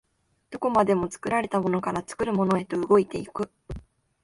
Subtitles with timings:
[0.49, 3.51] どこまでも作られたものから作るものへと動いて行く。